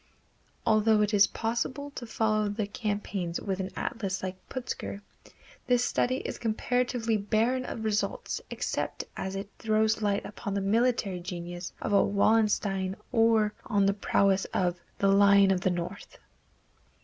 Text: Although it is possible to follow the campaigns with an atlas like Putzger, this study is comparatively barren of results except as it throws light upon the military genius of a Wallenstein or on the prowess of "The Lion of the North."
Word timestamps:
Although 0.65 1.01
it 1.03 1.13
is 1.13 1.27
possible 1.27 1.91
to 1.91 2.07
follow 2.07 2.49
the 2.49 2.65
campaigns 2.65 3.39
with 3.39 3.59
an 3.59 3.69
atlas 3.75 4.23
like 4.23 4.35
Putzger, 4.49 4.99
this 5.67 5.85
study 5.85 6.17
is 6.25 6.39
comparatively 6.39 7.17
barren 7.17 7.65
of 7.65 7.83
results 7.83 8.41
except 8.49 9.03
as 9.15 9.35
it 9.35 9.51
throws 9.59 10.01
light 10.01 10.25
upon 10.25 10.55
the 10.55 10.59
military 10.61 11.19
genius 11.19 11.71
of 11.83 11.93
a 11.93 12.03
Wallenstein 12.03 12.95
or 13.11 13.53
on 13.67 13.85
the 13.85 13.93
prowess 13.93 14.45
of 14.45 14.79
"The 14.97 15.07
Lion 15.09 15.51
of 15.51 15.61
the 15.61 15.69
North." 15.69 16.17